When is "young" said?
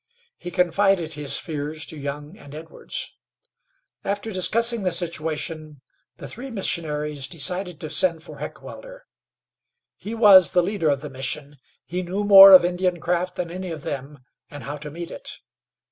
1.95-2.35